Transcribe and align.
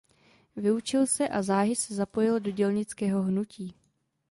Vyučil 0.55 1.07
se 1.07 1.27
a 1.27 1.41
záhy 1.41 1.75
se 1.75 1.95
zapojil 1.95 2.39
do 2.39 2.51
dělnického 2.51 3.21
hnutí. 3.21 3.73